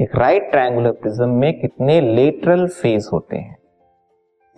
एक 0.00 0.08
right 0.14 0.50
triangular 0.50 0.92
prism 0.92 1.28
में 1.28 1.60
कितने 1.60 2.00
लेटरल 2.00 2.68
फेस 2.68 3.10
होते 3.12 3.36
हैं? 3.36 3.58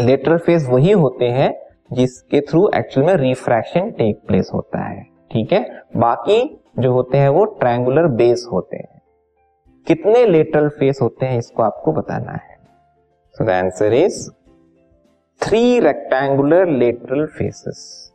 लेटरल 0.00 0.38
फेस 0.38 0.68
वही 0.68 0.90
होते 0.90 1.24
हैं 1.24 1.66
जिसके 1.92 2.40
थ्रू 2.40 2.70
एक्चुअल 2.74 3.06
में 3.06 3.14
रिफ्रैक्शन 3.14 3.90
टेक 3.90 4.22
प्लेस 4.26 4.50
होता 4.54 4.78
है। 4.78 5.02
ठीक 5.02 5.52
है? 5.52 5.82
बाकी 5.96 6.60
जो 6.78 6.92
होते 6.92 7.18
हैं 7.18 7.28
वो 7.28 7.44
ट्रायंगुलर 7.44 8.06
बेस 8.06 8.48
होते 8.52 8.76
हैं। 8.76 9.02
कितने 9.86 10.26
लेटरल 10.26 10.68
फेस 10.68 10.98
होते 11.02 11.26
हैं 11.26 11.38
इसको 11.38 11.62
आपको 11.62 11.92
बताना 11.92 12.32
है? 12.32 12.58
So 13.32 13.44
the 13.44 13.50
answer 13.50 13.92
is 13.92 14.30
three 15.44 15.80
rectangular 15.80 16.66
lateral 16.66 17.26
faces 17.26 18.12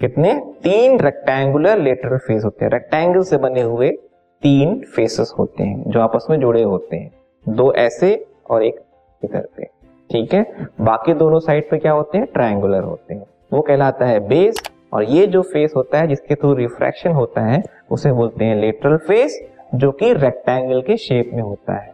कितने? 0.00 0.34
तीन 0.62 1.00
रेक्टेंगुलर 1.00 1.78
लेटरल 1.78 2.18
फेस 2.18 2.44
होते 2.44 2.64
हैं। 2.64 2.72
रेक्टेंगल 2.72 3.22
से 3.22 3.36
बने 3.36 3.62
हुए 3.62 3.90
तीन 4.42 4.80
फेसेस 4.80 5.34
होते 5.38 5.64
हैं, 5.64 5.90
जो 5.90 6.00
आपस 6.00 6.26
में 6.30 6.40
जुड़े 6.40 6.62
होते 6.62 6.96
हैं। 6.96 7.10
दो 7.48 7.72
ऐसे 7.72 8.26
और 8.50 8.64
एक 8.64 8.80
इधर 9.24 9.48
पे। 9.56 9.64
ठीक 10.10 10.34
है? 10.34 10.52
बाकी 10.80 11.14
दोनों 11.14 11.38
साइड 11.38 11.70
पे 11.70 11.78
क्या 11.78 11.92
होते 11.92 12.18
हैं? 12.18 12.26
ट्रायंगुलर 12.26 12.82
होते 12.82 13.14
हैं। 13.14 13.26
वो 13.52 13.60
कहलाता 13.60 14.06
है 14.06 14.20
बेस 14.28 14.62
और 14.92 15.02
ये 15.04 15.26
जो 15.26 15.42
फेस 15.42 15.72
होता 15.76 15.98
है, 15.98 16.06
जिसके 16.06 16.34
थ्रू 16.34 16.54
रिफ्रैक्शन 16.54 17.10
होता 17.10 17.40
है, 17.40 17.62
उसे 17.90 18.12
बोलते 18.12 18.44
हैं 18.44 18.56
लेटरल 18.56 18.96
फेस 18.96 19.44
जो 19.74 19.92
कि 19.92 20.12
रेक्टेंगल 20.12 20.82
के 20.82 20.96
शेप 20.96 21.30
में 21.34 21.42
होता 21.42 21.78
है। 21.78 21.92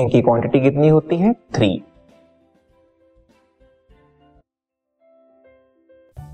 इनकी 0.00 0.22
क्वांटिटी 0.22 0.60
कितनी 0.60 0.88
होती 0.88 1.16
है? 1.16 1.32
Three 1.32 1.82